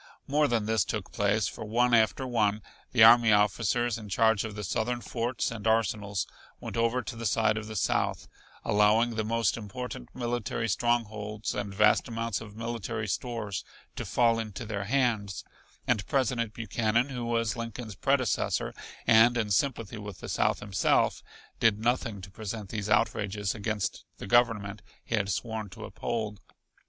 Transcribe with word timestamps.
More 0.25 0.47
than 0.47 0.65
this 0.65 0.83
took 0.83 1.11
place, 1.11 1.47
for 1.47 1.63
one 1.63 1.93
after 1.93 2.25
one 2.25 2.63
the 2.91 3.03
army 3.03 3.31
officers 3.31 3.99
in 3.99 4.09
charge 4.09 4.43
of 4.43 4.55
the 4.55 4.63
Southern 4.63 4.99
forts 4.99 5.51
and 5.51 5.67
arsenals 5.67 6.25
went 6.59 6.75
over 6.75 7.03
to 7.03 7.15
the 7.15 7.27
side 7.27 7.55
of 7.55 7.67
the 7.67 7.75
South, 7.75 8.27
allowing 8.65 9.13
the 9.13 9.23
most 9.23 9.57
important 9.57 10.09
military 10.15 10.67
strongholds 10.67 11.53
and 11.53 11.71
vast 11.71 12.07
amounts 12.07 12.41
of 12.41 12.55
military 12.55 13.07
stores 13.07 13.63
to 13.95 14.03
fall 14.03 14.39
into 14.39 14.65
their 14.65 14.85
hands, 14.85 15.43
and 15.85 16.07
President 16.07 16.55
Buchanan, 16.55 17.09
who 17.09 17.23
was 17.23 17.55
Lincoln's 17.55 17.93
predecessor, 17.93 18.73
and 19.05 19.37
in 19.37 19.51
sympathy 19.51 19.99
with 19.99 20.19
the 20.19 20.29
South 20.29 20.61
himself, 20.61 21.21
did 21.59 21.77
nothing 21.77 22.21
to 22.21 22.31
prevent 22.31 22.69
these 22.69 22.89
outrages 22.89 23.53
against 23.53 24.03
the 24.17 24.25
Government 24.25 24.81
he 25.03 25.13
had 25.13 25.29
sworn 25.29 25.69
to 25.69 25.85
uphold. 25.85 26.39